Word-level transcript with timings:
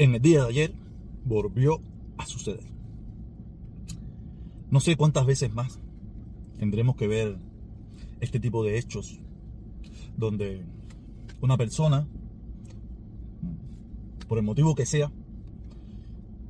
en 0.00 0.14
el 0.14 0.22
día 0.22 0.44
de 0.44 0.48
ayer 0.48 0.72
volvió 1.26 1.78
a 2.16 2.24
suceder. 2.24 2.64
No 4.70 4.80
sé 4.80 4.96
cuántas 4.96 5.26
veces 5.26 5.52
más 5.52 5.78
tendremos 6.58 6.96
que 6.96 7.06
ver 7.06 7.36
este 8.20 8.40
tipo 8.40 8.64
de 8.64 8.78
hechos 8.78 9.20
donde 10.16 10.64
una 11.42 11.58
persona, 11.58 12.08
por 14.26 14.38
el 14.38 14.44
motivo 14.44 14.74
que 14.74 14.86
sea, 14.86 15.12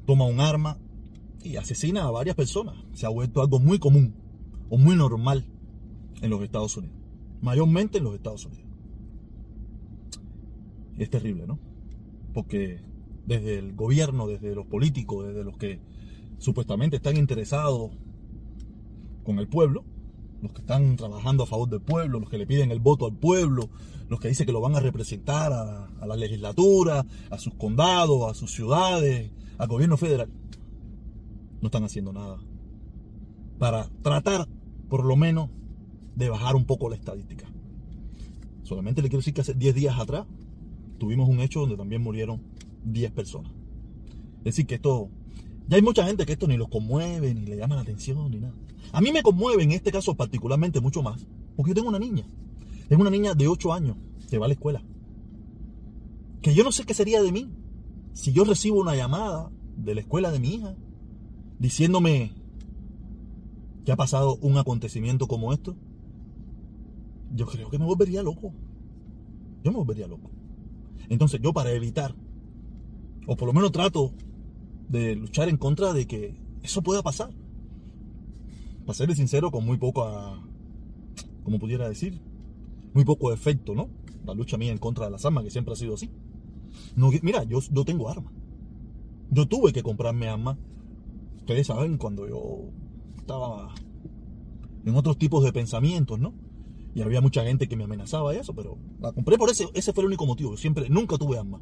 toma 0.06 0.26
un 0.26 0.38
arma 0.38 0.78
y 1.42 1.56
asesina 1.56 2.04
a 2.04 2.10
varias 2.12 2.36
personas. 2.36 2.76
Se 2.92 3.04
ha 3.04 3.08
vuelto 3.08 3.40
algo 3.40 3.58
muy 3.58 3.80
común 3.80 4.14
o 4.68 4.78
muy 4.78 4.94
normal 4.94 5.44
en 6.22 6.30
los 6.30 6.40
Estados 6.42 6.76
Unidos. 6.76 6.96
Mayormente 7.42 7.98
en 7.98 8.04
los 8.04 8.14
Estados 8.14 8.46
Unidos. 8.46 8.70
Y 10.96 11.02
es 11.02 11.10
terrible, 11.10 11.48
¿no? 11.48 11.58
Porque 12.32 12.89
desde 13.30 13.60
el 13.60 13.76
gobierno, 13.76 14.26
desde 14.26 14.56
los 14.56 14.66
políticos, 14.66 15.24
desde 15.24 15.44
los 15.44 15.56
que 15.56 15.78
supuestamente 16.38 16.96
están 16.96 17.16
interesados 17.16 17.92
con 19.22 19.38
el 19.38 19.46
pueblo, 19.46 19.84
los 20.42 20.52
que 20.52 20.62
están 20.62 20.96
trabajando 20.96 21.44
a 21.44 21.46
favor 21.46 21.68
del 21.68 21.80
pueblo, 21.80 22.18
los 22.18 22.28
que 22.28 22.38
le 22.38 22.46
piden 22.46 22.72
el 22.72 22.80
voto 22.80 23.06
al 23.06 23.14
pueblo, 23.14 23.70
los 24.08 24.18
que 24.18 24.26
dicen 24.26 24.46
que 24.46 24.52
lo 24.52 24.60
van 24.60 24.74
a 24.74 24.80
representar 24.80 25.52
a, 25.52 26.04
la 26.04 26.16
legislatura, 26.16 27.06
a 27.30 27.38
sus 27.38 27.54
condados, 27.54 28.28
a 28.28 28.34
sus 28.34 28.50
ciudades, 28.50 29.30
al 29.58 29.68
gobierno 29.68 29.96
federal, 29.96 30.28
no 31.60 31.68
están 31.68 31.84
haciendo 31.84 32.12
nada 32.12 32.38
para 33.60 33.88
tratar, 34.02 34.48
por 34.88 35.04
lo 35.04 35.14
menos, 35.14 35.50
de 36.16 36.30
bajar 36.30 36.56
un 36.56 36.64
poco 36.64 36.88
la 36.88 36.96
estadística. 36.96 37.46
Solamente 38.64 39.02
le 39.02 39.08
quiero 39.08 39.20
decir 39.20 39.34
que 39.34 39.42
hace 39.42 39.54
10 39.54 39.74
días 39.76 40.00
atrás 40.00 40.26
tuvimos 40.98 41.28
un 41.28 41.38
hecho 41.38 41.60
donde 41.60 41.76
también 41.76 42.02
murieron 42.02 42.42
10 42.84 43.12
personas. 43.12 43.52
Es 44.38 44.44
decir, 44.44 44.66
que 44.66 44.76
esto, 44.76 45.10
ya 45.68 45.76
hay 45.76 45.82
mucha 45.82 46.04
gente 46.06 46.26
que 46.26 46.32
esto 46.32 46.46
ni 46.46 46.56
los 46.56 46.68
conmueve, 46.68 47.34
ni 47.34 47.46
le 47.46 47.56
llama 47.56 47.76
la 47.76 47.82
atención, 47.82 48.30
ni 48.30 48.40
nada. 48.40 48.54
A 48.92 49.00
mí 49.00 49.12
me 49.12 49.22
conmueve 49.22 49.62
en 49.62 49.72
este 49.72 49.92
caso 49.92 50.14
particularmente 50.14 50.80
mucho 50.80 51.02
más, 51.02 51.26
porque 51.56 51.70
yo 51.70 51.74
tengo 51.74 51.88
una 51.88 51.98
niña. 51.98 52.24
Tengo 52.88 53.02
una 53.02 53.10
niña 53.10 53.34
de 53.34 53.46
8 53.46 53.72
años 53.72 53.96
que 54.28 54.38
va 54.38 54.46
a 54.46 54.48
la 54.48 54.54
escuela. 54.54 54.82
Que 56.42 56.54
yo 56.54 56.64
no 56.64 56.72
sé 56.72 56.84
qué 56.84 56.94
sería 56.94 57.22
de 57.22 57.32
mí 57.32 57.50
si 58.12 58.32
yo 58.32 58.44
recibo 58.44 58.80
una 58.80 58.96
llamada 58.96 59.50
de 59.76 59.94
la 59.94 60.00
escuela 60.00 60.30
de 60.30 60.40
mi 60.40 60.54
hija 60.54 60.74
diciéndome 61.58 62.32
que 63.84 63.92
ha 63.92 63.96
pasado 63.96 64.36
un 64.40 64.58
acontecimiento 64.58 65.26
como 65.28 65.52
esto. 65.52 65.76
Yo 67.34 67.46
creo 67.46 67.70
que 67.70 67.78
me 67.78 67.84
volvería 67.84 68.22
loco. 68.22 68.52
Yo 69.62 69.70
me 69.70 69.76
volvería 69.76 70.08
loco. 70.08 70.30
Entonces 71.08 71.40
yo 71.42 71.52
para 71.52 71.70
evitar, 71.72 72.14
o 73.26 73.36
por 73.36 73.46
lo 73.46 73.52
menos 73.52 73.72
trato 73.72 74.12
de 74.88 75.14
luchar 75.16 75.48
en 75.48 75.56
contra 75.56 75.92
de 75.92 76.06
que 76.06 76.36
eso 76.62 76.82
pueda 76.82 77.02
pasar. 77.02 77.30
Para 78.84 78.94
serle 78.94 79.14
sincero, 79.14 79.50
con 79.50 79.64
muy 79.64 79.78
poco, 79.78 80.04
como 81.44 81.58
pudiera 81.58 81.88
decir, 81.88 82.20
muy 82.92 83.04
poco 83.04 83.32
efecto, 83.32 83.74
¿no? 83.74 83.88
La 84.24 84.34
lucha 84.34 84.56
mía 84.56 84.72
en 84.72 84.78
contra 84.78 85.04
de 85.04 85.12
las 85.12 85.24
armas, 85.24 85.44
que 85.44 85.50
siempre 85.50 85.74
ha 85.74 85.76
sido 85.76 85.94
así. 85.94 86.10
No, 86.96 87.10
mira, 87.22 87.44
yo, 87.44 87.60
yo 87.70 87.84
tengo 87.84 88.08
armas. 88.08 88.32
Yo 89.30 89.46
tuve 89.46 89.72
que 89.72 89.82
comprarme 89.82 90.28
armas. 90.28 90.58
Ustedes 91.38 91.66
saben, 91.66 91.98
cuando 91.98 92.28
yo 92.28 92.70
estaba 93.18 93.74
en 94.84 94.96
otros 94.96 95.18
tipos 95.18 95.44
de 95.44 95.52
pensamientos, 95.52 96.18
¿no? 96.18 96.34
Y 96.94 97.02
había 97.02 97.20
mucha 97.20 97.44
gente 97.44 97.68
que 97.68 97.76
me 97.76 97.84
amenazaba 97.84 98.34
y 98.34 98.38
eso, 98.38 98.54
pero 98.54 98.76
la 98.98 99.12
compré 99.12 99.38
por 99.38 99.50
ese, 99.50 99.68
ese 99.74 99.92
fue 99.92 100.02
el 100.02 100.08
único 100.08 100.26
motivo. 100.26 100.56
Siempre, 100.56 100.88
nunca 100.90 101.16
tuve 101.16 101.38
armas. 101.38 101.60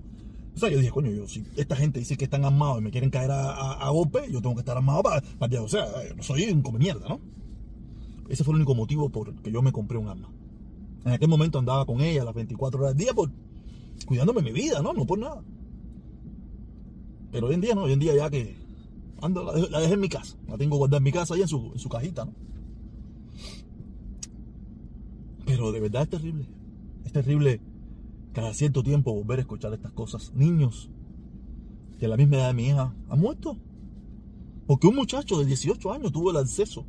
O 0.59 0.61
sea, 0.61 0.71
yo 0.71 0.79
dije, 0.79 0.91
coño, 0.91 1.13
yo, 1.13 1.29
si 1.29 1.45
esta 1.55 1.77
gente 1.77 2.01
dice 2.01 2.17
que 2.17 2.25
están 2.25 2.45
armados 2.45 2.81
y 2.81 2.83
me 2.83 2.91
quieren 2.91 3.11
caer 3.11 3.31
a, 3.31 3.89
golpe, 3.91 4.23
yo 4.29 4.43
tengo 4.43 4.57
que 4.57 4.63
estar 4.63 4.77
armado 4.77 5.05
para, 5.05 5.21
para, 5.39 5.63
o 5.63 5.69
sea, 5.69 5.87
no 6.17 6.23
soy 6.25 6.51
un 6.51 6.63
come 6.63 6.81
mierda, 6.81 7.09
¿no? 7.09 7.21
Ese 8.29 8.43
fue 8.43 8.55
el 8.55 8.57
único 8.57 8.75
motivo 8.75 9.09
por 9.09 9.29
el 9.29 9.37
que 9.41 9.53
yo 9.53 9.63
me 9.63 9.71
compré 9.71 9.99
un 9.99 10.09
arma. 10.09 10.29
En 11.05 11.13
aquel 11.13 11.29
momento 11.29 11.61
andaba 11.61 11.87
con 11.87 12.01
ella 12.01 12.25
las 12.25 12.35
24 12.35 12.81
horas 12.81 12.97
del 12.97 13.05
día 13.05 13.15
por 13.15 13.31
cuidándome 14.05 14.43
mi 14.43 14.51
vida, 14.51 14.83
¿no? 14.83 14.93
No 14.93 15.07
por 15.07 15.21
nada. 15.21 15.45
Pero 17.31 17.47
hoy 17.47 17.55
en 17.55 17.61
día 17.61 17.77
no, 17.77 17.83
hoy 17.83 17.93
en 17.93 18.01
día 18.01 18.17
ya 18.17 18.29
que 18.29 18.57
ando, 19.23 19.45
la, 19.45 19.79
dejé 19.79 19.95
en 19.95 20.01
mi 20.01 20.09
casa, 20.09 20.37
la 20.49 20.59
tengo 20.59 20.77
guardada 20.77 20.99
en 20.99 21.05
mi 21.05 21.13
casa 21.13 21.35
ahí 21.35 21.43
en 21.43 21.49
su, 21.49 21.71
en 21.73 21.79
su 21.79 21.89
cajita, 21.89 22.25
¿no? 22.25 22.33
Pero 25.47 25.71
de 25.71 25.79
verdad 25.79 26.03
es 26.03 26.09
terrible. 26.09 26.47
Es 27.05 27.13
terrible 27.13 27.61
cada 28.33 28.55
cierto 28.55 28.83
tiempo 28.83 29.13
volver 29.15 29.39
a 29.39 29.43
escuchar 29.43 29.73
estas 29.73 29.93
cosas. 29.93 30.33
Niños 30.35 30.91
que 31.99 32.07
a 32.07 32.09
la 32.09 32.17
misma 32.17 32.37
edad 32.37 32.49
de 32.49 32.55
mi 32.55 32.67
hija 32.67 32.95
han 33.09 33.21
muerto. 33.21 33.57
Porque 34.67 34.87
un 34.87 34.97
muchacho 34.97 35.39
de 35.39 35.47
18 35.47 35.93
años 35.93 36.13
tuvo 36.13 36.31
el 36.31 36.37
acceso 36.37 36.87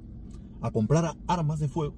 a 0.62 0.72
comprar 0.72 1.16
armas 1.28 1.60
de 1.60 1.70
fuego 1.70 1.96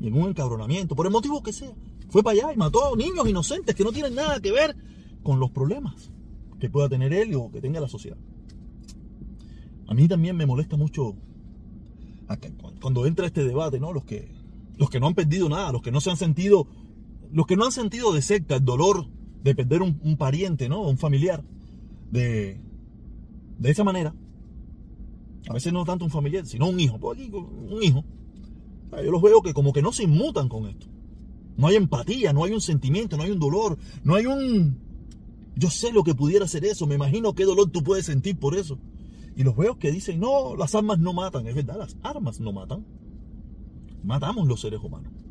y 0.00 0.08
en 0.08 0.14
un 0.14 0.28
encabronamiento, 0.28 0.94
por 0.94 1.06
el 1.06 1.12
motivo 1.12 1.42
que 1.42 1.52
sea, 1.52 1.72
fue 2.10 2.22
para 2.22 2.38
allá 2.38 2.52
y 2.52 2.56
mató 2.56 2.92
a 2.92 2.96
niños 2.96 3.28
inocentes 3.28 3.74
que 3.74 3.84
no 3.84 3.92
tienen 3.92 4.14
nada 4.14 4.40
que 4.40 4.52
ver 4.52 4.76
con 5.22 5.40
los 5.40 5.50
problemas 5.50 6.10
que 6.60 6.68
pueda 6.68 6.88
tener 6.88 7.12
él 7.12 7.34
o 7.34 7.50
que 7.50 7.60
tenga 7.60 7.80
la 7.80 7.88
sociedad. 7.88 8.18
A 9.86 9.94
mí 9.94 10.08
también 10.08 10.36
me 10.36 10.46
molesta 10.46 10.76
mucho 10.76 11.16
cuando 12.80 13.06
entra 13.06 13.26
este 13.26 13.44
debate, 13.44 13.78
¿no? 13.78 13.92
Los 13.92 14.04
que, 14.04 14.32
los 14.76 14.90
que 14.90 14.98
no 14.98 15.06
han 15.06 15.14
perdido 15.14 15.48
nada, 15.48 15.72
los 15.72 15.82
que 15.82 15.90
no 15.90 16.00
se 16.00 16.10
han 16.10 16.16
sentido, 16.16 16.66
los 17.34 17.46
que 17.46 17.56
no 17.56 17.64
han 17.64 17.72
sentido 17.72 18.12
de 18.12 18.22
secta 18.22 18.54
el 18.54 18.64
dolor 18.64 19.08
de 19.42 19.56
perder 19.56 19.82
un, 19.82 20.16
pariente, 20.16 20.68
¿no? 20.68 20.82
Un 20.82 20.96
familiar, 20.96 21.44
de, 22.12 22.60
de 23.58 23.70
esa 23.70 23.82
manera. 23.82 24.14
A 25.48 25.52
veces 25.52 25.72
no 25.72 25.84
tanto 25.84 26.04
un 26.04 26.12
familiar, 26.12 26.46
sino 26.46 26.68
un 26.68 26.78
hijo. 26.78 26.96
Pues 26.98 27.18
un 27.18 27.82
hijo. 27.82 28.04
Yo 28.92 29.10
los 29.10 29.20
veo 29.20 29.42
que 29.42 29.52
como 29.52 29.72
que 29.72 29.82
no 29.82 29.92
se 29.92 30.04
inmutan 30.04 30.48
con 30.48 30.66
esto. 30.66 30.86
No 31.56 31.66
hay 31.66 31.74
empatía, 31.74 32.32
no 32.32 32.44
hay 32.44 32.52
un 32.52 32.60
sentimiento, 32.60 33.16
no 33.16 33.24
hay 33.24 33.32
un 33.32 33.40
dolor, 33.40 33.78
no 34.04 34.14
hay 34.14 34.26
un... 34.26 34.78
Yo 35.56 35.70
sé 35.70 35.92
lo 35.92 36.04
que 36.04 36.14
pudiera 36.14 36.46
ser 36.46 36.64
eso, 36.64 36.86
me 36.86 36.94
imagino 36.94 37.34
qué 37.34 37.44
dolor 37.44 37.68
tú 37.68 37.82
puedes 37.82 38.06
sentir 38.06 38.38
por 38.38 38.56
eso. 38.56 38.78
Y 39.34 39.42
los 39.42 39.56
veo 39.56 39.76
que 39.76 39.90
dicen, 39.90 40.20
no, 40.20 40.54
las 40.54 40.76
armas 40.76 41.00
no 41.00 41.12
matan, 41.12 41.48
es 41.48 41.54
verdad, 41.56 41.78
las 41.78 41.96
armas 42.04 42.38
no 42.38 42.52
matan. 42.52 42.86
Matamos 44.04 44.46
los 44.46 44.60
seres 44.60 44.80
humanos. 44.80 45.23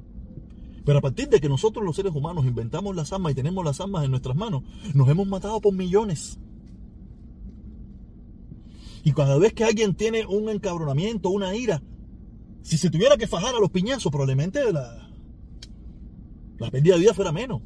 Pero 0.85 0.97
a 0.97 1.01
partir 1.01 1.29
de 1.29 1.39
que 1.39 1.47
nosotros 1.47 1.85
los 1.85 1.95
seres 1.95 2.13
humanos 2.13 2.45
inventamos 2.45 2.95
las 2.95 3.13
armas 3.13 3.31
y 3.31 3.35
tenemos 3.35 3.63
las 3.63 3.79
armas 3.79 4.03
en 4.03 4.11
nuestras 4.11 4.35
manos, 4.35 4.63
nos 4.93 5.07
hemos 5.09 5.27
matado 5.27 5.61
por 5.61 5.73
millones. 5.73 6.39
Y 9.03 9.11
cada 9.13 9.37
vez 9.37 9.53
que 9.53 9.63
alguien 9.63 9.95
tiene 9.95 10.25
un 10.25 10.49
encabronamiento, 10.49 11.29
una 11.29 11.55
ira, 11.55 11.81
si 12.61 12.77
se 12.77 12.89
tuviera 12.89 13.17
que 13.17 13.27
fajar 13.27 13.55
a 13.55 13.59
los 13.59 13.69
piñazos, 13.69 14.11
probablemente 14.11 14.71
la, 14.71 15.09
la 16.57 16.71
pérdida 16.71 16.95
de 16.95 17.01
vida 17.01 17.13
fuera 17.13 17.31
menos. 17.31 17.61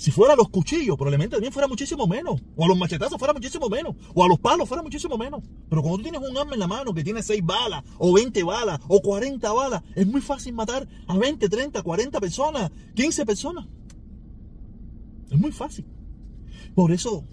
Si 0.00 0.10
fuera 0.10 0.32
a 0.32 0.36
los 0.36 0.48
cuchillos, 0.48 0.96
probablemente 0.96 1.36
también 1.36 1.52
fuera 1.52 1.68
muchísimo 1.68 2.06
menos. 2.06 2.40
O 2.56 2.64
a 2.64 2.68
los 2.68 2.78
machetazos 2.78 3.18
fuera 3.18 3.34
muchísimo 3.34 3.68
menos. 3.68 3.94
O 4.14 4.24
a 4.24 4.28
los 4.28 4.38
palos 4.38 4.66
fuera 4.66 4.82
muchísimo 4.82 5.18
menos. 5.18 5.42
Pero 5.68 5.82
cuando 5.82 5.98
tú 5.98 6.04
tienes 6.04 6.22
un 6.26 6.38
arma 6.38 6.54
en 6.54 6.60
la 6.60 6.66
mano 6.66 6.94
que 6.94 7.04
tiene 7.04 7.22
6 7.22 7.44
balas, 7.44 7.84
o 7.98 8.10
20 8.14 8.42
balas, 8.42 8.80
o 8.88 9.02
40 9.02 9.52
balas, 9.52 9.82
es 9.94 10.06
muy 10.06 10.22
fácil 10.22 10.54
matar 10.54 10.88
a 11.06 11.18
20, 11.18 11.50
30, 11.50 11.82
40 11.82 12.18
personas, 12.18 12.70
15 12.94 13.26
personas. 13.26 13.66
Es 15.30 15.38
muy 15.38 15.52
fácil. 15.52 15.84
Por 16.74 16.92
eso 16.92 17.26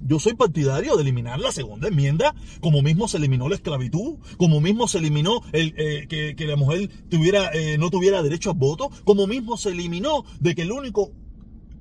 yo 0.00 0.18
soy 0.18 0.32
partidario 0.32 0.96
de 0.96 1.02
eliminar 1.02 1.38
la 1.38 1.52
segunda 1.52 1.88
enmienda, 1.88 2.34
como 2.62 2.80
mismo 2.80 3.06
se 3.06 3.18
eliminó 3.18 3.50
la 3.50 3.56
esclavitud, 3.56 4.16
como 4.38 4.62
mismo 4.62 4.88
se 4.88 4.96
eliminó 4.96 5.42
el, 5.52 5.74
eh, 5.76 6.06
que, 6.08 6.46
la 6.46 6.56
mujer 6.56 6.88
eh, 7.10 7.76
no 7.78 7.90
tuviera 7.90 8.22
derecho 8.22 8.48
a 8.48 8.54
voto, 8.54 8.90
como 9.04 9.26
mismo 9.26 9.58
se 9.58 9.72
eliminó 9.72 10.24
de 10.40 10.54
que 10.54 10.62
el 10.62 10.72
único 10.72 11.12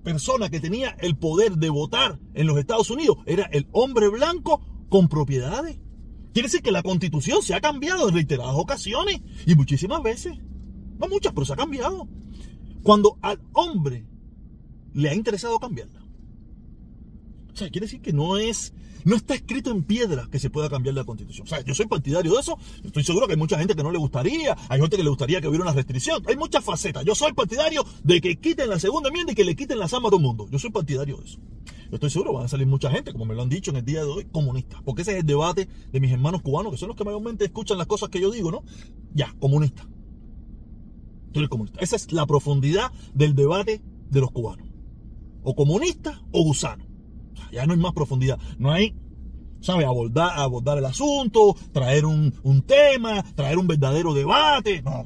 persona 0.03 0.49
que 0.49 0.59
tenía 0.59 0.95
el 0.99 1.17
poder 1.17 1.53
de 1.53 1.69
votar 1.69 2.19
en 2.33 2.47
los 2.47 2.57
Estados 2.57 2.89
Unidos 2.89 3.17
era 3.25 3.45
el 3.45 3.67
hombre 3.71 4.09
blanco 4.09 4.61
con 4.89 5.07
propiedades. 5.07 5.79
Quiere 6.33 6.47
decir 6.47 6.61
que 6.61 6.71
la 6.71 6.83
constitución 6.83 7.41
se 7.41 7.53
ha 7.53 7.61
cambiado 7.61 8.09
en 8.09 8.15
reiteradas 8.15 8.55
ocasiones 8.55 9.21
y 9.45 9.55
muchísimas 9.55 10.01
veces. 10.03 10.33
No 10.99 11.07
muchas, 11.07 11.33
pero 11.33 11.45
se 11.45 11.53
ha 11.53 11.57
cambiado. 11.57 12.07
Cuando 12.83 13.17
al 13.21 13.39
hombre 13.53 14.05
le 14.93 15.09
ha 15.09 15.15
interesado 15.15 15.59
cambiarla. 15.59 16.02
O 17.53 17.55
sea, 17.55 17.69
quiere 17.69 17.85
decir 17.85 18.01
que 18.01 18.13
no 18.13 18.37
es, 18.37 18.73
no 19.03 19.15
está 19.15 19.35
escrito 19.35 19.69
en 19.69 19.83
piedra 19.83 20.27
que 20.31 20.39
se 20.39 20.49
pueda 20.49 20.69
cambiar 20.69 20.95
la 20.95 21.03
constitución. 21.03 21.45
O 21.45 21.49
sea, 21.49 21.61
yo 21.61 21.75
soy 21.75 21.85
partidario 21.85 22.33
de 22.33 22.39
eso. 22.39 22.57
Estoy 22.83 23.03
seguro 23.03 23.27
que 23.27 23.33
hay 23.33 23.39
mucha 23.39 23.59
gente 23.59 23.75
que 23.75 23.83
no 23.83 23.91
le 23.91 23.99
gustaría, 23.99 24.57
hay 24.69 24.81
gente 24.81 24.97
que 24.97 25.03
le 25.03 25.09
gustaría 25.09 25.39
que 25.39 25.47
hubiera 25.47 25.63
una 25.63 25.73
restricción. 25.73 26.23
Hay 26.27 26.35
muchas 26.35 26.63
facetas. 26.63 27.05
Yo 27.05 27.13
soy 27.13 27.33
partidario 27.33 27.85
de 28.03 28.21
que 28.21 28.37
quiten 28.37 28.69
la 28.69 28.79
segunda 28.79 29.09
enmienda 29.09 29.33
y 29.33 29.35
que 29.35 29.45
le 29.45 29.55
quiten 29.55 29.77
las 29.77 29.93
armas 29.93 30.07
a 30.07 30.11
todo 30.11 30.17
el 30.17 30.23
mundo. 30.23 30.47
Yo 30.49 30.57
soy 30.57 30.71
partidario 30.71 31.17
de 31.17 31.25
eso. 31.25 31.39
Yo 31.91 31.97
estoy 31.97 32.09
seguro 32.09 32.33
van 32.33 32.45
a 32.45 32.47
salir 32.47 32.65
mucha 32.65 32.89
gente, 32.89 33.11
como 33.11 33.25
me 33.25 33.35
lo 33.35 33.43
han 33.43 33.49
dicho 33.49 33.69
en 33.69 33.77
el 33.77 33.85
día 33.85 33.99
de 34.03 34.09
hoy, 34.09 34.25
comunistas. 34.25 34.81
Porque 34.81 35.03
ese 35.03 35.11
es 35.11 35.19
el 35.19 35.27
debate 35.27 35.69
de 35.91 35.99
mis 35.99 36.11
hermanos 36.11 36.41
cubanos, 36.41 36.71
que 36.71 36.79
son 36.79 36.87
los 36.87 36.97
que 36.97 37.03
mayormente 37.03 37.45
escuchan 37.45 37.77
las 37.77 37.85
cosas 37.85 38.09
que 38.09 38.19
yo 38.19 38.31
digo, 38.31 38.51
¿no? 38.51 38.63
Ya, 39.13 39.35
comunista. 39.39 39.87
Tú 41.31 41.39
eres 41.39 41.49
comunista. 41.49 41.79
Esa 41.81 41.95
es 41.95 42.11
la 42.11 42.25
profundidad 42.25 42.91
del 43.13 43.35
debate 43.35 43.83
de 44.09 44.21
los 44.21 44.31
cubanos. 44.31 44.67
O 45.43 45.55
comunista 45.55 46.23
o 46.31 46.43
gusano. 46.43 46.92
Ya 47.51 47.65
no 47.65 47.73
hay 47.73 47.79
más 47.79 47.93
profundidad. 47.93 48.39
No 48.57 48.71
hay, 48.71 48.95
¿sabes? 49.61 49.85
Abordar, 49.85 50.39
abordar 50.39 50.77
el 50.77 50.85
asunto, 50.85 51.55
traer 51.71 52.05
un, 52.05 52.33
un 52.43 52.61
tema, 52.63 53.23
traer 53.35 53.57
un 53.57 53.67
verdadero 53.67 54.13
debate. 54.13 54.81
No. 54.81 55.03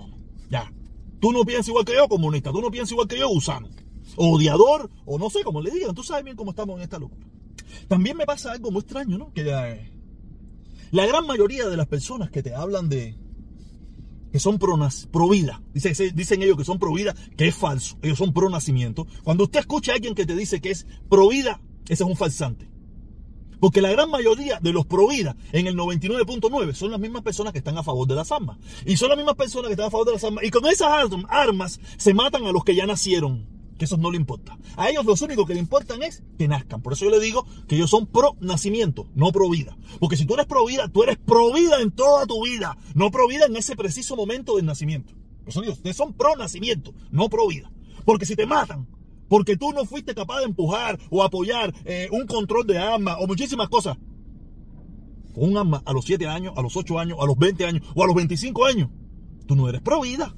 Ya. 0.49 0.71
Tú 1.19 1.31
no 1.31 1.43
piensas 1.43 1.69
igual 1.69 1.85
que 1.85 1.95
yo, 1.95 2.07
comunista. 2.07 2.51
Tú 2.51 2.61
no 2.61 2.71
piensas 2.71 2.91
igual 2.91 3.07
que 3.07 3.19
yo, 3.19 3.29
gusano. 3.29 3.69
Odiador, 4.15 4.89
o 5.05 5.17
no 5.19 5.29
sé 5.29 5.43
cómo 5.43 5.61
le 5.61 5.71
digan. 5.71 5.93
Tú 5.93 6.03
sabes 6.03 6.23
bien 6.23 6.37
cómo 6.37 6.51
estamos 6.51 6.77
en 6.77 6.83
esta 6.83 6.99
locura. 6.99 7.27
También 7.87 8.17
me 8.17 8.25
pasa 8.25 8.51
algo 8.51 8.71
muy 8.71 8.81
extraño, 8.81 9.17
¿no? 9.17 9.33
Que 9.33 9.41
eh, 9.49 9.91
la 10.91 11.05
gran 11.05 11.25
mayoría 11.25 11.67
de 11.67 11.77
las 11.77 11.87
personas 11.87 12.29
que 12.29 12.43
te 12.43 12.55
hablan 12.55 12.89
de 12.89 13.17
que 14.31 14.39
son 14.39 14.59
pro, 14.59 14.77
pro 15.11 15.29
vida, 15.29 15.61
dicen, 15.73 16.15
dicen 16.15 16.41
ellos 16.41 16.57
que 16.57 16.65
son 16.65 16.79
pro 16.79 16.93
vida, 16.93 17.15
que 17.37 17.47
es 17.47 17.55
falso. 17.55 17.97
Ellos 18.01 18.17
son 18.17 18.33
pro 18.33 18.49
nacimiento. 18.49 19.07
Cuando 19.23 19.45
usted 19.45 19.61
escucha 19.61 19.91
a 19.91 19.95
alguien 19.95 20.15
que 20.15 20.25
te 20.25 20.35
dice 20.35 20.61
que 20.61 20.71
es 20.71 20.85
pro 21.09 21.29
vida, 21.29 21.61
ese 21.89 22.03
es 22.03 22.09
un 22.09 22.15
falsante. 22.15 22.69
Porque 23.59 23.81
la 23.81 23.91
gran 23.91 24.09
mayoría 24.11 24.59
de 24.61 24.71
los 24.71 24.85
pro 24.85 25.07
vida, 25.07 25.35
en 25.51 25.67
el 25.67 25.75
99.9, 25.75 26.73
son 26.73 26.91
las 26.91 26.99
mismas 26.99 27.23
personas 27.23 27.53
que 27.53 27.59
están 27.59 27.77
a 27.77 27.83
favor 27.83 28.07
de 28.07 28.15
las 28.15 28.31
armas. 28.31 28.57
Y 28.85 28.97
son 28.97 29.09
las 29.09 29.17
mismas 29.17 29.35
personas 29.35 29.67
que 29.67 29.73
están 29.73 29.87
a 29.87 29.91
favor 29.91 30.05
de 30.05 30.13
las 30.13 30.23
armas. 30.23 30.43
Y 30.43 30.51
con 30.51 30.65
esas 30.67 30.89
armas 31.27 31.79
se 31.97 32.13
matan 32.13 32.45
a 32.45 32.51
los 32.51 32.63
que 32.63 32.75
ya 32.75 32.85
nacieron 32.85 33.57
que 33.77 33.85
eso 33.85 33.97
no 33.97 34.11
le 34.11 34.17
importa. 34.17 34.57
A 34.75 34.89
ellos 34.89 35.05
lo 35.05 35.13
único 35.23 35.45
que 35.45 35.53
le 35.53 35.59
importan 35.59 36.01
es 36.03 36.23
que 36.37 36.47
nazcan. 36.47 36.81
Por 36.81 36.93
eso 36.93 37.05
yo 37.05 37.11
le 37.11 37.19
digo 37.19 37.45
que 37.67 37.75
ellos 37.75 37.89
son 37.89 38.07
pro 38.07 38.35
nacimiento, 38.39 39.07
no 39.15 39.31
pro 39.31 39.49
vida. 39.49 39.77
Porque 39.99 40.17
si 40.17 40.25
tú 40.25 40.33
eres 40.33 40.47
pro 40.47 40.65
vida, 40.65 40.89
tú 40.89 41.03
eres 41.03 41.17
pro 41.17 41.53
vida 41.53 41.79
en 41.81 41.91
toda 41.91 42.25
tu 42.25 42.43
vida, 42.43 42.77
no 42.95 43.11
pro 43.11 43.27
vida 43.27 43.45
en 43.45 43.55
ese 43.55 43.75
preciso 43.75 44.15
momento 44.15 44.55
del 44.55 44.65
nacimiento. 44.65 45.13
Por 45.41 45.49
eso 45.49 45.61
digo, 45.61 45.73
ustedes 45.73 45.95
son 45.95 46.13
pro 46.13 46.35
nacimiento, 46.35 46.93
no 47.11 47.29
pro 47.29 47.47
vida. 47.47 47.71
Porque 48.03 48.25
si 48.25 48.35
te 48.35 48.45
matan, 48.45 48.87
porque 49.27 49.57
tú 49.57 49.71
no 49.71 49.85
fuiste 49.85 50.15
capaz 50.15 50.39
de 50.39 50.45
empujar 50.45 50.99
o 51.09 51.23
apoyar 51.23 51.73
eh, 51.85 52.07
un 52.11 52.25
control 52.25 52.65
de 52.65 52.77
armas 52.77 53.17
o 53.19 53.27
muchísimas 53.27 53.69
cosas, 53.69 53.97
un 55.35 55.57
arma 55.57 55.81
a 55.85 55.93
los 55.93 56.05
7 56.05 56.27
años, 56.27 56.53
a 56.57 56.61
los 56.61 56.75
8 56.75 56.99
años, 56.99 57.17
a 57.21 57.25
los 57.25 57.37
20 57.37 57.65
años 57.65 57.87
o 57.95 58.03
a 58.03 58.07
los 58.07 58.15
25 58.15 58.65
años, 58.65 58.89
tú 59.45 59.55
no 59.55 59.69
eres 59.69 59.81
pro 59.81 60.01
vida. 60.01 60.35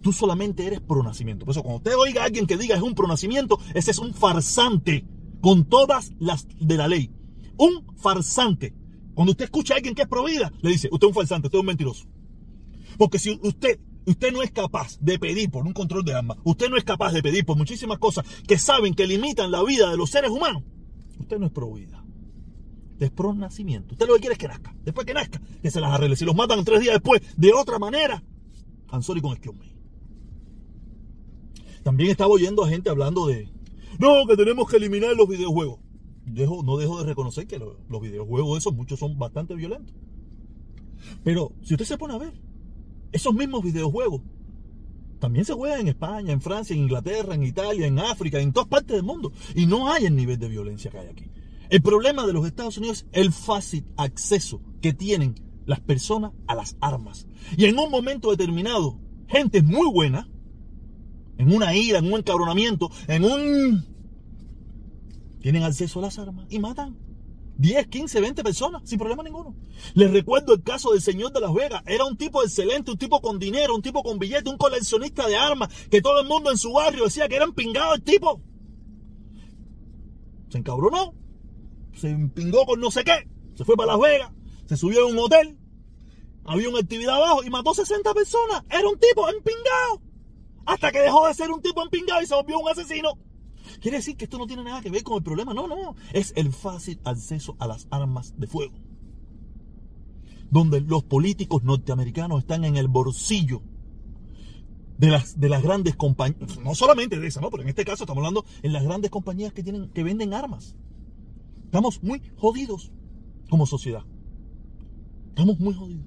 Tú 0.00 0.12
solamente 0.12 0.66
eres 0.66 0.80
pronacimiento. 0.80 1.44
Por 1.44 1.52
eso 1.52 1.62
cuando 1.62 1.78
usted 1.78 1.96
oiga 1.96 2.22
a 2.22 2.24
alguien 2.24 2.46
que 2.46 2.56
diga 2.56 2.74
es 2.74 2.82
un 2.82 2.94
pronacimiento, 2.94 3.60
ese 3.74 3.92
es 3.92 3.98
un 3.98 4.12
farsante 4.12 5.06
con 5.40 5.66
todas 5.66 6.12
las 6.18 6.48
de 6.58 6.76
la 6.76 6.88
ley. 6.88 7.12
Un 7.56 7.84
farsante. 7.96 8.74
Cuando 9.14 9.32
usted 9.32 9.46
escucha 9.46 9.74
a 9.74 9.76
alguien 9.76 9.94
que 9.94 10.02
es 10.02 10.08
provida, 10.08 10.52
le 10.62 10.70
dice, 10.70 10.88
usted 10.90 11.06
es 11.06 11.08
un 11.08 11.14
farsante, 11.14 11.46
usted 11.46 11.58
es 11.58 11.60
un 11.60 11.66
mentiroso. 11.66 12.06
Porque 12.96 13.18
si 13.18 13.38
usted, 13.42 13.78
usted 14.08 14.32
no 14.32 14.42
es 14.42 14.50
capaz 14.50 14.98
de 15.00 15.18
pedir 15.18 15.50
por 15.50 15.66
un 15.66 15.72
control 15.72 16.04
de 16.04 16.14
armas, 16.14 16.38
usted 16.44 16.68
no 16.68 16.76
es 16.76 16.84
capaz 16.84 17.12
de 17.12 17.22
pedir 17.22 17.44
por 17.44 17.56
muchísimas 17.56 17.98
cosas 17.98 18.24
que 18.46 18.58
saben 18.58 18.94
que 18.94 19.06
limitan 19.06 19.50
la 19.50 19.62
vida 19.62 19.90
de 19.90 19.96
los 19.96 20.10
seres 20.10 20.30
humanos, 20.30 20.62
usted 21.18 21.38
no 21.38 21.46
es 21.46 21.52
provida. 21.52 22.04
Usted 22.92 23.06
es 23.06 23.12
pro 23.12 23.32
nacimiento. 23.32 23.94
Usted 23.94 24.08
lo 24.08 24.14
que 24.14 24.20
quiere 24.20 24.32
es 24.32 24.38
que 24.40 24.48
nazca. 24.48 24.74
Después 24.84 25.06
que 25.06 25.14
nazca, 25.14 25.40
que 25.62 25.70
se 25.70 25.80
las 25.80 25.92
arregle. 25.92 26.16
Si 26.16 26.24
los 26.24 26.34
matan 26.34 26.64
tres 26.64 26.80
días 26.80 26.94
después 26.94 27.22
de 27.36 27.52
otra 27.52 27.78
manera, 27.78 28.24
I'm 28.90 29.04
sorry 29.04 29.20
con 29.20 29.34
excuse 29.34 29.56
me. 29.56 29.72
También 31.84 32.10
estaba 32.10 32.30
oyendo 32.30 32.64
a 32.64 32.68
gente 32.68 32.90
hablando 32.90 33.28
de, 33.28 33.52
no, 34.00 34.26
que 34.26 34.36
tenemos 34.36 34.68
que 34.68 34.78
eliminar 34.78 35.14
los 35.14 35.28
videojuegos. 35.28 35.78
Dejo, 36.24 36.64
no 36.64 36.76
dejo 36.76 36.98
de 36.98 37.04
reconocer 37.04 37.46
que 37.46 37.60
los, 37.60 37.76
los 37.88 38.00
videojuegos 38.02 38.58
esos 38.58 38.74
muchos 38.74 38.98
son 38.98 39.16
bastante 39.16 39.54
violentos. 39.54 39.94
Pero 41.22 41.52
si 41.62 41.74
usted 41.74 41.86
se 41.86 41.98
pone 41.98 42.14
a 42.14 42.18
ver, 42.18 42.32
esos 43.12 43.34
mismos 43.34 43.62
videojuegos 43.62 44.22
también 45.18 45.44
se 45.44 45.52
juegan 45.52 45.80
en 45.80 45.88
España, 45.88 46.32
en 46.32 46.40
Francia, 46.40 46.74
en 46.74 46.82
Inglaterra, 46.82 47.34
en 47.34 47.42
Italia, 47.42 47.86
en 47.86 47.98
África, 47.98 48.40
en 48.40 48.52
todas 48.52 48.68
partes 48.68 48.94
del 48.96 49.02
mundo. 49.02 49.32
Y 49.54 49.66
no 49.66 49.92
hay 49.92 50.04
el 50.04 50.14
nivel 50.14 50.38
de 50.38 50.48
violencia 50.48 50.90
que 50.90 50.98
hay 50.98 51.08
aquí. 51.08 51.30
El 51.70 51.82
problema 51.82 52.26
de 52.26 52.32
los 52.32 52.46
Estados 52.46 52.78
Unidos 52.78 53.06
es 53.12 53.20
el 53.24 53.32
fácil 53.32 53.84
acceso 53.96 54.62
que 54.80 54.92
tienen 54.92 55.34
las 55.66 55.80
personas 55.80 56.32
a 56.46 56.54
las 56.54 56.76
armas. 56.80 57.26
Y 57.56 57.66
en 57.66 57.78
un 57.78 57.90
momento 57.90 58.30
determinado, 58.30 58.98
gente 59.26 59.62
muy 59.62 59.90
buena, 59.90 60.30
en 61.36 61.52
una 61.52 61.74
ira, 61.74 61.98
en 61.98 62.06
un 62.06 62.20
encabronamiento, 62.20 62.90
en 63.06 63.24
un... 63.24 63.84
Tienen 65.40 65.62
acceso 65.62 65.98
a 65.98 66.02
las 66.02 66.18
armas 66.18 66.46
y 66.48 66.58
matan 66.58 66.96
10, 67.58 67.88
15, 67.88 68.20
20 68.20 68.42
personas 68.44 68.82
sin 68.84 68.98
problema 68.98 69.22
ninguno. 69.24 69.54
Les 69.94 70.10
recuerdo 70.10 70.54
el 70.54 70.62
caso 70.62 70.92
del 70.92 71.02
señor 71.02 71.32
de 71.32 71.40
Las 71.40 71.52
Vegas. 71.52 71.82
Era 71.86 72.04
un 72.04 72.16
tipo 72.16 72.42
excelente, 72.42 72.92
un 72.92 72.98
tipo 72.98 73.20
con 73.20 73.38
dinero, 73.38 73.74
un 73.74 73.82
tipo 73.82 74.02
con 74.02 74.18
billete, 74.18 74.48
un 74.48 74.56
coleccionista 74.56 75.26
de 75.26 75.36
armas, 75.36 75.68
que 75.90 76.00
todo 76.00 76.20
el 76.20 76.28
mundo 76.28 76.50
en 76.50 76.56
su 76.56 76.72
barrio 76.72 77.04
decía 77.04 77.28
que 77.28 77.36
eran 77.36 77.52
pingados 77.52 77.96
el 77.96 78.04
tipo. 78.04 78.40
Se 80.48 80.58
encabronó, 80.58 81.14
se 81.94 82.10
empingó 82.10 82.64
con 82.64 82.80
no 82.80 82.90
sé 82.90 83.02
qué, 83.02 83.28
se 83.54 83.64
fue 83.64 83.76
para 83.76 83.92
Las 83.92 84.00
Vegas, 84.00 84.32
se 84.66 84.76
subió 84.76 85.02
a 85.02 85.06
un 85.06 85.18
hotel, 85.18 85.58
había 86.44 86.70
una 86.70 86.78
actividad 86.78 87.16
abajo 87.16 87.42
y 87.42 87.50
mató 87.50 87.74
60 87.74 88.14
personas. 88.14 88.64
Era 88.70 88.88
un 88.88 88.98
tipo 88.98 89.28
empingado. 89.28 90.00
Hasta 90.64 90.92
que 90.92 91.00
dejó 91.00 91.26
de 91.26 91.34
ser 91.34 91.50
un 91.50 91.60
tipo 91.60 91.82
empingado 91.82 92.22
y 92.22 92.26
se 92.26 92.34
volvió 92.34 92.58
un 92.58 92.68
asesino. 92.68 93.18
Quiere 93.80 93.98
decir 93.98 94.16
que 94.16 94.24
esto 94.24 94.38
no 94.38 94.46
tiene 94.46 94.64
nada 94.64 94.80
que 94.80 94.90
ver 94.90 95.02
con 95.02 95.16
el 95.16 95.22
problema. 95.22 95.54
No, 95.54 95.66
no. 95.68 95.94
Es 96.12 96.32
el 96.36 96.52
fácil 96.52 97.00
acceso 97.04 97.56
a 97.58 97.66
las 97.66 97.86
armas 97.90 98.34
de 98.38 98.46
fuego. 98.46 98.74
Donde 100.50 100.80
los 100.80 101.04
políticos 101.04 101.62
norteamericanos 101.62 102.40
están 102.40 102.64
en 102.64 102.76
el 102.76 102.88
bolsillo 102.88 103.62
de 104.98 105.08
las, 105.08 105.38
de 105.38 105.48
las 105.48 105.62
grandes 105.62 105.96
compañías. 105.96 106.58
No 106.58 106.74
solamente 106.74 107.18
de 107.18 107.26
esas, 107.26 107.42
¿no? 107.42 107.50
Pero 107.50 107.62
en 107.62 107.68
este 107.68 107.84
caso 107.84 108.04
estamos 108.04 108.22
hablando 108.22 108.44
en 108.62 108.72
las 108.72 108.82
grandes 108.82 109.10
compañías 109.10 109.52
que, 109.52 109.62
tienen, 109.62 109.88
que 109.90 110.02
venden 110.02 110.34
armas. 110.34 110.74
Estamos 111.64 112.02
muy 112.02 112.22
jodidos 112.36 112.92
como 113.48 113.66
sociedad. 113.66 114.04
Estamos 115.28 115.58
muy 115.60 115.74
jodidos. 115.74 116.06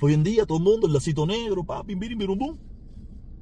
Hoy 0.00 0.14
en 0.14 0.24
día 0.24 0.44
todo 0.46 0.58
el 0.58 0.64
mundo, 0.64 0.88
el 0.88 0.92
lacito 0.92 1.24
negro, 1.26 1.62
papi, 1.64 1.94
mirin, 1.94 2.18
bum. 2.18 2.58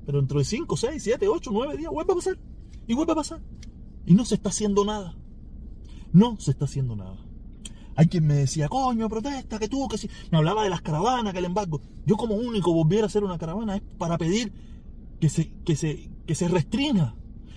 Pero 0.04 0.18
dentro 0.18 0.38
de 0.38 0.44
5, 0.44 0.76
6, 0.76 1.02
7, 1.02 1.26
8, 1.26 1.50
9 1.52 1.76
días 1.78 1.90
vuelve 1.90 2.12
a 2.12 2.16
pasar. 2.16 2.38
Y 2.90 2.94
vuelve 2.94 3.12
a 3.12 3.14
pasar. 3.14 3.40
Y 4.04 4.14
no 4.14 4.24
se 4.24 4.34
está 4.34 4.48
haciendo 4.48 4.84
nada. 4.84 5.14
No 6.12 6.40
se 6.40 6.50
está 6.50 6.64
haciendo 6.64 6.96
nada. 6.96 7.24
Hay 7.94 8.08
quien 8.08 8.26
me 8.26 8.34
decía, 8.34 8.68
coño, 8.68 9.08
protesta, 9.08 9.60
que 9.60 9.68
tú, 9.68 9.86
que 9.86 9.96
si. 9.96 10.10
Me 10.32 10.38
hablaba 10.38 10.64
de 10.64 10.70
las 10.70 10.82
caravanas, 10.82 11.32
que 11.32 11.38
el 11.38 11.44
embargo. 11.44 11.80
Yo 12.04 12.16
como 12.16 12.34
único 12.34 12.72
volviera 12.72 13.04
a 13.04 13.06
hacer 13.06 13.22
una 13.22 13.38
caravana 13.38 13.76
es 13.76 13.82
para 13.96 14.18
pedir 14.18 14.52
que 15.20 15.28
se, 15.28 15.52
que 15.64 15.76
se, 15.76 16.10
que 16.26 16.34
se 16.34 16.46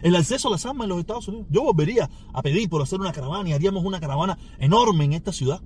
el 0.03 0.15
acceso 0.15 0.49
a 0.49 0.51
las 0.51 0.67
armas 0.67 0.85
en 0.85 0.89
los 0.89 0.99
Estados 0.99 1.27
Unidos. 1.29 1.47
Yo 1.49 1.63
volvería 1.63 2.07
a 2.31 2.41
pedir 2.43 2.69
por 2.69 2.83
hacer 2.83 2.99
una 2.99 3.11
caravana 3.11 3.49
y 3.49 3.53
haríamos 3.53 3.83
una 3.83 3.99
caravana 3.99 4.37
enorme 4.59 5.05
en 5.05 5.13
esta 5.13 5.33
ciudad. 5.33 5.63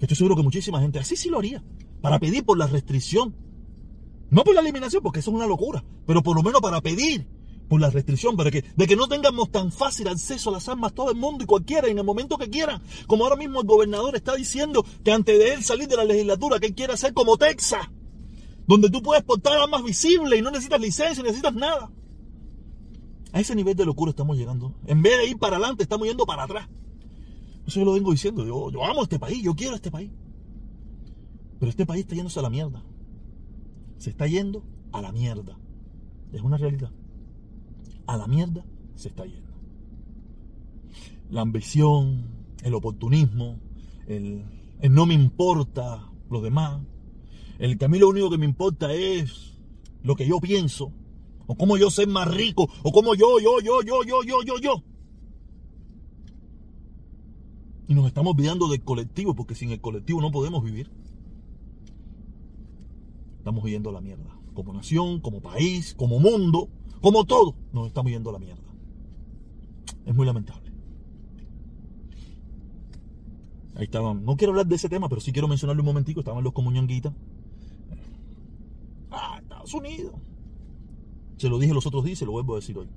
Estoy 0.00 0.18
seguro 0.18 0.36
que 0.36 0.42
muchísima 0.42 0.82
gente 0.82 0.98
así 0.98 1.16
sí 1.16 1.30
lo 1.30 1.38
haría. 1.38 1.64
Para 2.02 2.18
pedir 2.18 2.44
por 2.44 2.58
la 2.58 2.66
restricción. 2.66 3.34
No 4.28 4.44
por 4.44 4.54
la 4.54 4.60
eliminación, 4.60 5.02
porque 5.02 5.20
eso 5.20 5.30
es 5.30 5.36
una 5.36 5.46
locura. 5.46 5.82
Pero 6.06 6.22
por 6.22 6.36
lo 6.36 6.42
menos 6.42 6.60
para 6.60 6.82
pedir 6.82 7.26
por 7.72 7.80
la 7.80 7.88
restricción, 7.88 8.36
para 8.36 8.50
que, 8.50 8.62
de 8.76 8.86
que 8.86 8.96
no 8.96 9.08
tengamos 9.08 9.50
tan 9.50 9.72
fácil 9.72 10.06
acceso 10.06 10.50
a 10.50 10.52
las 10.52 10.68
armas 10.68 10.92
todo 10.92 11.10
el 11.10 11.16
mundo 11.16 11.42
y 11.42 11.46
cualquiera 11.46 11.88
en 11.88 11.96
el 11.96 12.04
momento 12.04 12.36
que 12.36 12.50
quiera. 12.50 12.82
Como 13.06 13.24
ahora 13.24 13.36
mismo 13.36 13.62
el 13.62 13.66
gobernador 13.66 14.14
está 14.14 14.34
diciendo 14.34 14.84
que 15.02 15.10
antes 15.10 15.38
de 15.38 15.54
él 15.54 15.64
salir 15.64 15.88
de 15.88 15.96
la 15.96 16.04
legislatura, 16.04 16.60
que 16.60 16.66
él 16.66 16.74
quiere 16.74 16.92
hacer 16.92 17.14
como 17.14 17.38
Texas, 17.38 17.88
donde 18.66 18.90
tú 18.90 19.00
puedes 19.00 19.24
portar 19.24 19.56
armas 19.56 19.82
visibles 19.84 20.38
y 20.38 20.42
no 20.42 20.50
necesitas 20.50 20.82
licencia, 20.82 21.22
necesitas 21.22 21.54
nada. 21.54 21.90
A 23.32 23.40
ese 23.40 23.54
nivel 23.54 23.74
de 23.74 23.86
locura 23.86 24.10
estamos 24.10 24.36
llegando. 24.36 24.74
En 24.84 25.00
vez 25.00 25.16
de 25.16 25.28
ir 25.28 25.38
para 25.38 25.56
adelante, 25.56 25.84
estamos 25.84 26.06
yendo 26.06 26.26
para 26.26 26.42
atrás. 26.42 26.68
Eso 27.66 27.80
yo 27.80 27.86
lo 27.86 27.94
vengo 27.94 28.12
diciendo. 28.12 28.44
Yo, 28.44 28.70
yo 28.70 28.84
amo 28.84 29.02
este 29.02 29.18
país, 29.18 29.42
yo 29.42 29.54
quiero 29.54 29.76
este 29.76 29.90
país. 29.90 30.10
Pero 31.58 31.70
este 31.70 31.86
país 31.86 32.02
está 32.02 32.16
yéndose 32.16 32.38
a 32.38 32.42
la 32.42 32.50
mierda. 32.50 32.84
Se 33.96 34.10
está 34.10 34.26
yendo 34.26 34.62
a 34.92 35.00
la 35.00 35.10
mierda. 35.10 35.58
Es 36.34 36.42
una 36.42 36.58
realidad. 36.58 36.90
A 38.06 38.16
la 38.16 38.26
mierda 38.26 38.64
se 38.94 39.08
está 39.08 39.24
yendo. 39.24 39.52
La 41.30 41.40
ambición, 41.40 42.26
el 42.62 42.74
oportunismo, 42.74 43.58
el, 44.06 44.44
no 44.90 45.06
me 45.06 45.14
importa 45.14 46.10
lo 46.30 46.40
demás. 46.40 46.80
El 47.58 47.78
que 47.78 47.84
a 47.84 47.88
mí 47.88 47.98
lo 47.98 48.08
único 48.08 48.30
que 48.30 48.38
me 48.38 48.46
importa 48.46 48.92
es 48.92 49.58
lo 50.02 50.16
que 50.16 50.26
yo 50.26 50.40
pienso. 50.40 50.92
O 51.46 51.54
cómo 51.54 51.76
yo 51.76 51.90
ser 51.90 52.08
más 52.08 52.28
rico. 52.28 52.68
O 52.82 52.92
cómo 52.92 53.14
yo, 53.14 53.38
yo, 53.40 53.60
yo, 53.60 53.82
yo, 53.82 54.02
yo, 54.04 54.22
yo, 54.22 54.42
yo, 54.42 54.58
yo. 54.58 54.82
Y 57.88 57.94
nos 57.94 58.06
estamos 58.06 58.34
olvidando 58.34 58.68
del 58.68 58.82
colectivo, 58.82 59.34
porque 59.34 59.54
sin 59.54 59.70
el 59.70 59.80
colectivo 59.80 60.20
no 60.20 60.30
podemos 60.30 60.64
vivir. 60.64 60.90
Estamos 63.38 63.64
yendo 63.64 63.90
a 63.90 63.92
la 63.92 64.00
mierda. 64.00 64.38
Como 64.54 64.72
nación, 64.72 65.20
como 65.20 65.40
país, 65.40 65.94
como 65.94 66.18
mundo, 66.18 66.68
como 67.02 67.24
todo, 67.24 67.54
nos 67.72 67.88
estamos 67.88 68.10
yendo 68.10 68.30
a 68.30 68.32
la 68.32 68.38
mierda. 68.38 68.62
Es 70.06 70.14
muy 70.14 70.24
lamentable. 70.24 70.72
Ahí 73.74 73.84
estaban. 73.84 74.24
No 74.24 74.36
quiero 74.36 74.52
hablar 74.52 74.66
de 74.66 74.76
ese 74.76 74.88
tema, 74.88 75.08
pero 75.08 75.20
sí 75.20 75.32
quiero 75.32 75.48
mencionarle 75.48 75.80
un 75.80 75.86
momentico. 75.86 76.20
Estaban 76.20 76.44
los 76.44 76.52
comunianguitas. 76.52 77.12
Ah, 79.10 79.38
Estados 79.42 79.74
Unidos. 79.74 80.14
Se 81.38 81.48
lo 81.48 81.58
dije 81.58 81.74
los 81.74 81.86
otros 81.86 82.04
días 82.04 82.18
y 82.18 82.20
se 82.20 82.26
lo 82.26 82.32
vuelvo 82.32 82.54
a 82.54 82.60
decir 82.60 82.78
hoy. 82.78 82.88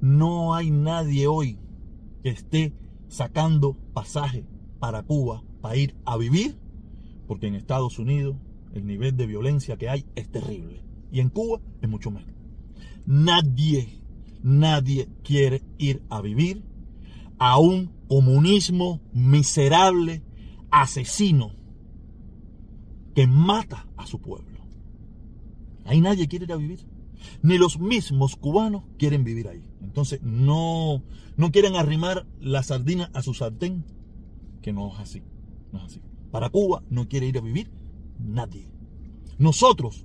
No 0.00 0.54
hay 0.54 0.70
nadie 0.70 1.26
hoy 1.26 1.58
que 2.22 2.30
esté 2.30 2.74
sacando 3.08 3.76
pasaje 3.94 4.44
para 4.78 5.02
Cuba 5.02 5.42
para 5.60 5.76
ir 5.76 5.96
a 6.04 6.16
vivir, 6.16 6.58
porque 7.26 7.46
en 7.46 7.54
Estados 7.54 7.98
Unidos 7.98 8.36
el 8.74 8.86
nivel 8.86 9.16
de 9.16 9.26
violencia 9.26 9.76
que 9.76 9.88
hay 9.88 10.04
es 10.14 10.30
terrible 10.30 10.82
y 11.10 11.20
en 11.20 11.30
Cuba 11.30 11.60
es 11.80 11.88
mucho 11.88 12.10
menos. 12.10 12.37
Nadie, 13.08 14.02
nadie 14.42 15.08
quiere 15.24 15.62
ir 15.78 16.02
a 16.10 16.20
vivir 16.20 16.62
a 17.38 17.58
un 17.58 17.90
comunismo 18.06 19.00
miserable, 19.14 20.22
asesino, 20.70 21.52
que 23.14 23.26
mata 23.26 23.88
a 23.96 24.06
su 24.06 24.20
pueblo. 24.20 24.60
Ahí 25.86 26.02
nadie 26.02 26.28
quiere 26.28 26.44
ir 26.44 26.52
a 26.52 26.56
vivir. 26.56 26.86
Ni 27.42 27.56
los 27.56 27.80
mismos 27.80 28.36
cubanos 28.36 28.84
quieren 28.98 29.24
vivir 29.24 29.48
ahí. 29.48 29.64
Entonces 29.80 30.20
no, 30.22 31.02
no 31.38 31.50
quieren 31.50 31.76
arrimar 31.76 32.26
la 32.40 32.62
sardina 32.62 33.10
a 33.14 33.22
su 33.22 33.32
sartén, 33.32 33.86
que 34.60 34.74
no 34.74 34.92
es 34.92 34.98
así. 34.98 35.22
No 35.72 35.78
es 35.78 35.84
así. 35.86 36.02
Para 36.30 36.50
Cuba 36.50 36.82
no 36.90 37.08
quiere 37.08 37.26
ir 37.26 37.38
a 37.38 37.40
vivir 37.40 37.70
nadie. 38.18 38.70
Nosotros 39.38 40.04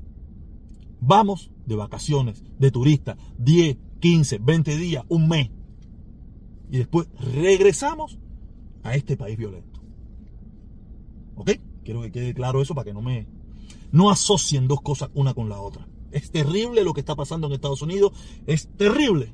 vamos 1.05 1.51
de 1.65 1.75
vacaciones, 1.75 2.43
de 2.57 2.71
turista, 2.71 3.17
10, 3.37 3.77
15, 3.99 4.37
20 4.39 4.77
días, 4.77 5.05
un 5.09 5.27
mes. 5.27 5.49
Y 6.71 6.77
después 6.77 7.07
regresamos 7.19 8.17
a 8.83 8.95
este 8.95 9.17
país 9.17 9.37
violento. 9.37 9.81
¿Ok? 11.35 11.51
Quiero 11.83 12.01
que 12.01 12.11
quede 12.11 12.33
claro 12.33 12.61
eso 12.61 12.73
para 12.73 12.85
que 12.85 12.93
no 12.93 13.01
me... 13.01 13.27
No 13.91 14.09
asocien 14.09 14.67
dos 14.67 14.81
cosas 14.81 15.09
una 15.13 15.33
con 15.33 15.49
la 15.49 15.59
otra. 15.59 15.87
Es 16.11 16.31
terrible 16.31 16.83
lo 16.83 16.93
que 16.93 17.01
está 17.01 17.15
pasando 17.15 17.47
en 17.47 17.53
Estados 17.53 17.81
Unidos. 17.81 18.13
Es 18.47 18.67
terrible. 18.75 19.33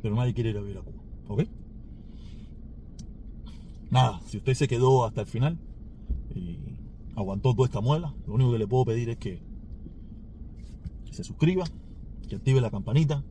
Pero 0.00 0.14
nadie 0.14 0.32
quiere 0.32 0.50
ir 0.50 0.56
a 0.56 0.60
vivir 0.60 0.78
a 0.78 0.82
Cuba. 0.82 1.02
¿Ok? 1.28 1.42
Nada, 3.90 4.20
si 4.26 4.38
usted 4.38 4.54
se 4.54 4.68
quedó 4.68 5.04
hasta 5.04 5.22
el 5.22 5.26
final 5.26 5.58
y 6.34 6.67
aguantó 7.18 7.54
toda 7.54 7.66
esta 7.66 7.80
muela, 7.80 8.14
lo 8.26 8.34
único 8.34 8.52
que 8.52 8.58
le 8.58 8.66
puedo 8.66 8.84
pedir 8.84 9.10
es 9.10 9.16
que, 9.18 9.42
se 11.10 11.24
suscriba, 11.24 11.64
que 12.28 12.36
active 12.36 12.60
la 12.60 12.70
campanita 12.70 13.24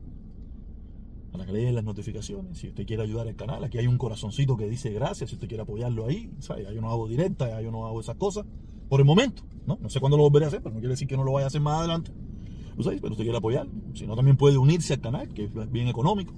para 1.32 1.46
que 1.46 1.52
le 1.52 1.60
den 1.60 1.74
las 1.74 1.84
notificaciones. 1.84 2.58
Si 2.58 2.68
usted 2.68 2.86
quiere 2.86 3.02
ayudar 3.02 3.26
al 3.26 3.36
canal, 3.36 3.64
aquí 3.64 3.78
hay 3.78 3.86
un 3.86 3.96
corazoncito 3.96 4.56
que 4.56 4.68
dice 4.68 4.90
gracias, 4.90 5.30
si 5.30 5.36
usted 5.36 5.48
quiere 5.48 5.62
apoyarlo 5.62 6.06
ahí, 6.06 6.30
¿sabe? 6.40 6.66
yo 6.74 6.80
no 6.80 6.90
hago 6.90 7.08
directa, 7.08 7.48
ya 7.48 7.60
yo 7.62 7.70
no 7.70 7.86
hago 7.86 8.00
esas 8.00 8.16
cosas 8.16 8.44
por 8.88 9.00
el 9.00 9.06
momento, 9.06 9.42
¿no? 9.66 9.78
Sé 9.88 10.00
cuándo 10.00 10.16
lo 10.16 10.24
volveré 10.24 10.46
a 10.46 10.48
hacer, 10.48 10.62
pero 10.62 10.74
no 10.74 10.80
quiere 10.80 10.92
decir 10.92 11.08
que 11.08 11.16
no 11.16 11.24
lo 11.24 11.32
vaya 11.32 11.46
a 11.46 11.48
hacer 11.48 11.60
más 11.60 11.78
adelante. 11.78 12.12
Pero 12.76 13.10
usted 13.10 13.24
quiere 13.24 13.36
apoyar, 13.36 13.66
si 13.94 14.06
no 14.06 14.14
también 14.14 14.36
puede 14.36 14.56
unirse 14.56 14.94
al 14.94 15.00
canal, 15.00 15.28
que 15.28 15.44
es 15.44 15.70
bien 15.72 15.88
económico. 15.88 16.32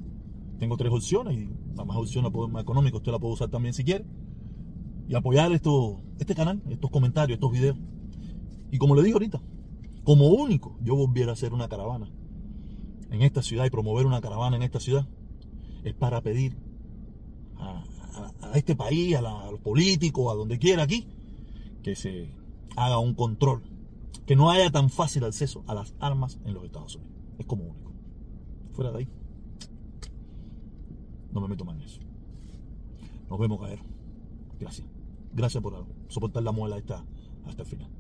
Tengo 0.58 0.76
tres 0.76 0.92
opciones 0.92 1.36
y 1.36 1.50
la 1.74 1.84
más 1.84 1.96
opción 1.96 2.30
más 2.50 2.62
económica 2.62 2.96
usted 2.96 3.12
la 3.12 3.18
puede 3.18 3.34
usar 3.34 3.48
también 3.48 3.74
si 3.74 3.84
quiere. 3.84 4.04
Y 5.10 5.14
apoyar 5.16 5.50
esto, 5.52 6.00
este 6.18 6.34
canal, 6.34 6.62
estos 6.70 6.90
comentarios, 6.90 7.36
estos 7.36 7.50
videos. 7.52 7.76
Y 8.70 8.78
como 8.78 8.94
le 8.94 9.02
digo 9.02 9.16
ahorita, 9.16 9.42
como 10.04 10.28
único 10.28 10.78
yo 10.82 10.94
volviera 10.94 11.30
a 11.30 11.34
hacer 11.34 11.52
una 11.52 11.68
caravana 11.68 12.10
en 13.10 13.22
esta 13.22 13.42
ciudad 13.42 13.66
y 13.66 13.70
promover 13.70 14.06
una 14.06 14.20
caravana 14.20 14.56
en 14.56 14.62
esta 14.62 14.80
ciudad, 14.80 15.06
es 15.82 15.94
para 15.94 16.22
pedir 16.22 16.56
a, 17.58 17.84
este 18.54 18.76
país, 18.76 19.16
a, 19.16 19.18
a 19.18 19.50
los 19.50 19.60
políticos, 19.60 20.32
a 20.32 20.36
donde 20.36 20.58
quiera 20.58 20.84
aquí, 20.84 21.08
que 21.82 21.96
se 21.96 22.32
haga 22.76 22.98
un 22.98 23.14
control, 23.14 23.62
que 24.26 24.36
no 24.36 24.50
haya 24.50 24.70
tan 24.70 24.88
fácil 24.90 25.24
acceso 25.24 25.64
a 25.66 25.74
las 25.74 25.92
armas 25.98 26.38
en 26.44 26.54
los 26.54 26.64
Estados 26.64 26.96
Unidos. 26.96 27.14
Es 27.38 27.46
como 27.46 27.64
único. 27.64 27.92
Fuera 28.72 28.92
de 28.92 28.98
ahí 29.00 29.08
no 31.32 31.40
me 31.40 31.48
meto 31.48 31.64
más 31.64 31.76
en 31.76 31.82
eso. 31.82 32.00
Nos 33.28 33.38
vemos, 33.38 33.60
caer. 33.60 33.80
Gracias. 34.58 34.86
Gracias 35.32 35.62
por 35.62 35.86
soportar 36.08 36.42
la 36.42 36.52
muela 36.52 36.76
esta 36.76 37.04
hasta 37.46 37.62
el 37.62 37.68
final. 37.68 37.90